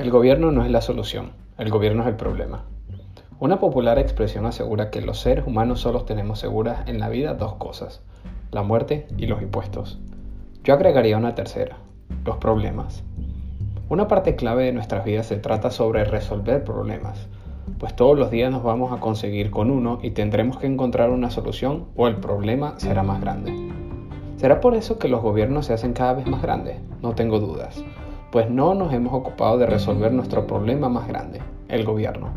[0.00, 2.64] El gobierno no es la solución, el gobierno es el problema.
[3.38, 7.56] Una popular expresión asegura que los seres humanos solo tenemos seguras en la vida dos
[7.56, 8.00] cosas,
[8.50, 9.98] la muerte y los impuestos.
[10.64, 11.76] Yo agregaría una tercera,
[12.24, 13.04] los problemas.
[13.90, 17.28] Una parte clave de nuestras vidas se trata sobre resolver problemas,
[17.78, 21.30] pues todos los días nos vamos a conseguir con uno y tendremos que encontrar una
[21.30, 23.52] solución o el problema será más grande.
[24.38, 26.78] ¿Será por eso que los gobiernos se hacen cada vez más grandes?
[27.02, 27.84] No tengo dudas
[28.30, 32.28] pues no nos hemos ocupado de resolver nuestro problema más grande, el gobierno.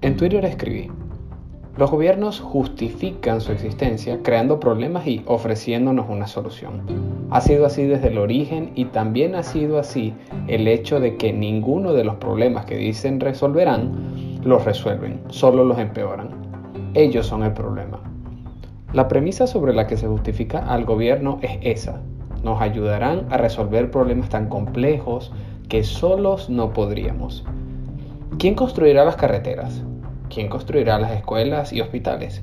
[0.00, 0.90] En Twitter escribí,
[1.78, 6.82] los gobiernos justifican su existencia creando problemas y ofreciéndonos una solución.
[7.30, 10.12] Ha sido así desde el origen y también ha sido así
[10.48, 15.78] el hecho de que ninguno de los problemas que dicen resolverán los resuelven, solo los
[15.78, 16.28] empeoran.
[16.92, 18.00] Ellos son el problema.
[18.92, 22.02] La premisa sobre la que se justifica al gobierno es esa,
[22.42, 25.32] nos ayudarán a resolver problemas tan complejos
[25.68, 27.44] que solos no podríamos.
[28.38, 29.82] ¿Quién construirá las carreteras?
[30.28, 32.42] ¿Quién construirá las escuelas y hospitales?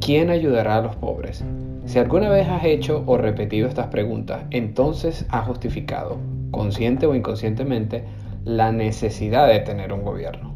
[0.00, 1.44] ¿Quién ayudará a los pobres?
[1.86, 6.18] Si alguna vez has hecho o repetido estas preguntas, entonces has justificado,
[6.50, 8.04] consciente o inconscientemente,
[8.44, 10.54] la necesidad de tener un gobierno.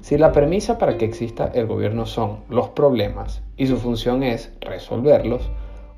[0.00, 4.52] Si la premisa para que exista el gobierno son los problemas y su función es
[4.60, 5.50] resolverlos,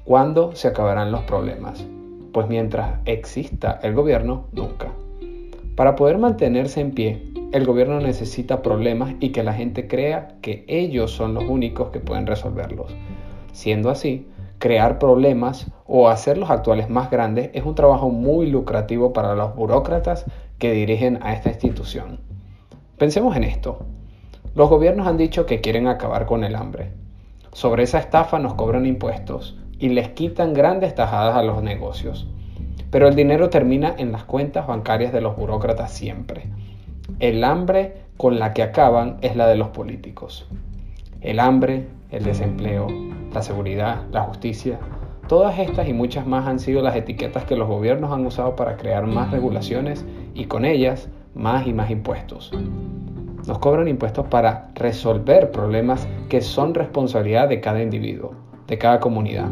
[0.04, 1.86] ¿cuándo se acabarán los problemas?
[2.32, 4.92] Pues mientras exista el gobierno, nunca.
[5.76, 7.22] Para poder mantenerse en pie,
[7.52, 12.00] el gobierno necesita problemas y que la gente crea que ellos son los únicos que
[12.00, 12.94] pueden resolverlos.
[13.52, 14.28] Siendo así,
[14.58, 19.56] crear problemas o hacer los actuales más grandes es un trabajo muy lucrativo para los
[19.56, 20.26] burócratas
[20.58, 22.20] que dirigen a esta institución.
[22.98, 23.78] Pensemos en esto.
[24.54, 26.92] Los gobiernos han dicho que quieren acabar con el hambre.
[27.52, 32.28] Sobre esa estafa nos cobran impuestos, y les quitan grandes tajadas a los negocios.
[32.90, 36.44] Pero el dinero termina en las cuentas bancarias de los burócratas siempre.
[37.18, 40.46] El hambre con la que acaban es la de los políticos.
[41.22, 42.88] El hambre, el desempleo,
[43.32, 44.78] la seguridad, la justicia,
[45.28, 48.76] todas estas y muchas más han sido las etiquetas que los gobiernos han usado para
[48.76, 52.52] crear más regulaciones y con ellas más y más impuestos.
[53.46, 58.34] Nos cobran impuestos para resolver problemas que son responsabilidad de cada individuo,
[58.70, 59.48] de cada comunidad.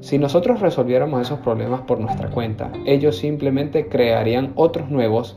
[0.00, 5.36] Si nosotros resolviéramos esos problemas por nuestra cuenta, ellos simplemente crearían otros nuevos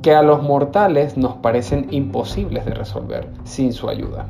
[0.00, 4.28] que a los mortales nos parecen imposibles de resolver sin su ayuda.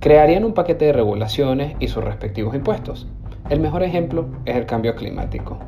[0.00, 3.08] Crearían un paquete de regulaciones y sus respectivos impuestos.
[3.48, 5.58] El mejor ejemplo es el cambio climático.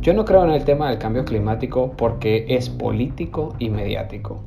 [0.00, 4.40] Yo no creo en el tema del cambio climático porque es político y mediático.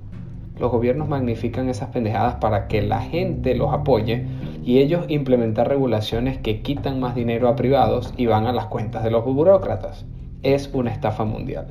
[0.60, 4.26] Los gobiernos magnifican esas pendejadas para que la gente los apoye
[4.64, 9.04] y ellos implementar regulaciones que quitan más dinero a privados y van a las cuentas
[9.04, 10.06] de los burócratas.
[10.44, 11.68] Es una estafa mundial.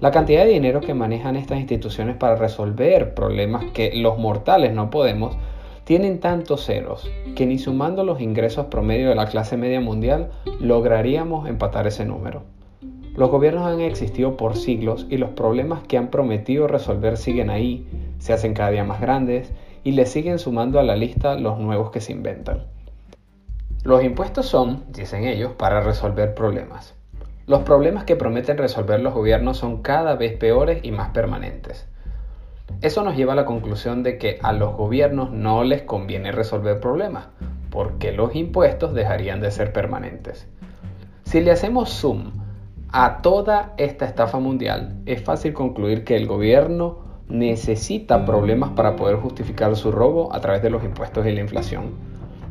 [0.00, 4.90] La cantidad de dinero que manejan estas instituciones para resolver problemas que los mortales no
[4.90, 5.36] podemos
[5.84, 11.48] tienen tantos ceros que ni sumando los ingresos promedio de la clase media mundial lograríamos
[11.48, 12.57] empatar ese número.
[13.18, 17.84] Los gobiernos han existido por siglos y los problemas que han prometido resolver siguen ahí,
[18.20, 19.52] se hacen cada día más grandes
[19.82, 22.66] y le siguen sumando a la lista los nuevos que se inventan.
[23.82, 26.94] Los impuestos son, dicen ellos, para resolver problemas.
[27.48, 31.88] Los problemas que prometen resolver los gobiernos son cada vez peores y más permanentes.
[32.82, 36.78] Eso nos lleva a la conclusión de que a los gobiernos no les conviene resolver
[36.78, 37.26] problemas,
[37.70, 40.46] porque los impuestos dejarían de ser permanentes.
[41.24, 42.46] Si le hacemos zoom
[42.90, 49.16] a toda esta estafa mundial, es fácil concluir que el gobierno necesita problemas para poder
[49.16, 51.92] justificar su robo a través de los impuestos y la inflación.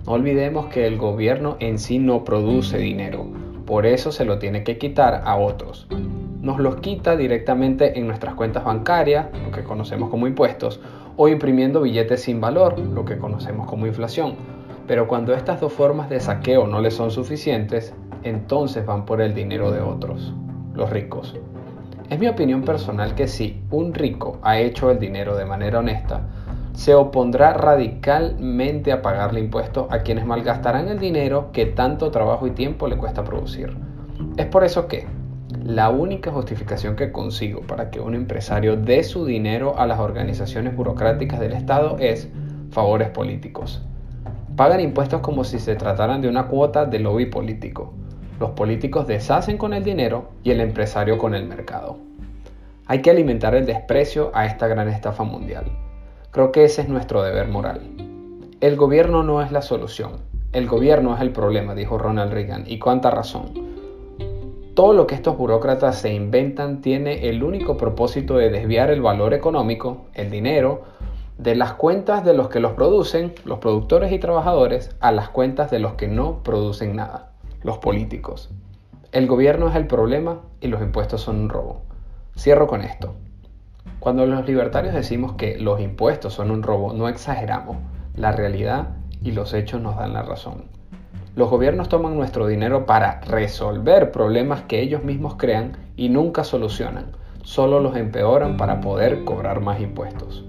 [0.06, 3.26] No olvidemos que el gobierno en sí no produce dinero,
[3.66, 5.88] por eso se lo tiene que quitar a otros.
[6.42, 10.80] Nos los quita directamente en nuestras cuentas bancarias, lo que conocemos como impuestos,
[11.18, 14.36] o imprimiendo billetes sin valor, lo que conocemos como inflación.
[14.88, 17.94] Pero cuando estas dos formas de saqueo no le son suficientes,
[18.24, 20.34] entonces van por el dinero de otros,
[20.74, 21.36] los ricos.
[22.10, 26.22] Es mi opinión personal que si un rico ha hecho el dinero de manera honesta,
[26.72, 32.52] se opondrá radicalmente a pagarle impuestos a quienes malgastarán el dinero que tanto trabajo y
[32.52, 33.76] tiempo le cuesta producir.
[34.38, 35.06] Es por eso que
[35.64, 40.78] la única justificación que consigo para que un empresario dé su dinero a las organizaciones
[40.78, 42.30] burocráticas del Estado es
[42.70, 43.84] favores políticos.
[44.58, 47.94] Pagan impuestos como si se trataran de una cuota de lobby político
[48.40, 51.98] los políticos deshacen con el dinero y el empresario con el mercado.
[52.86, 55.66] Hay que alimentar el desprecio a esta gran estafa mundial.
[56.32, 57.82] Creo que ese es nuestro deber moral.
[58.62, 60.22] El gobierno no es la solución,
[60.54, 63.54] el gobierno es el problema, dijo Ronald Reagan, y cuánta razón.
[64.76, 69.34] Todo lo que estos burócratas se inventan tiene el único propósito de desviar el valor
[69.34, 70.84] económico, el dinero,
[71.38, 75.70] de las cuentas de los que los producen, los productores y trabajadores, a las cuentas
[75.70, 77.32] de los que no producen nada,
[77.62, 78.50] los políticos.
[79.12, 81.82] El gobierno es el problema y los impuestos son un robo.
[82.36, 83.14] Cierro con esto.
[84.00, 87.78] Cuando los libertarios decimos que los impuestos son un robo, no exageramos.
[88.16, 88.90] La realidad
[89.22, 90.66] y los hechos nos dan la razón.
[91.36, 97.12] Los gobiernos toman nuestro dinero para resolver problemas que ellos mismos crean y nunca solucionan,
[97.44, 100.47] solo los empeoran para poder cobrar más impuestos.